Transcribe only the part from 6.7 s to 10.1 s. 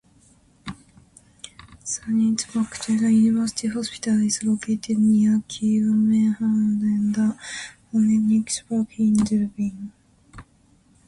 and the Phoenix Park in Dublin.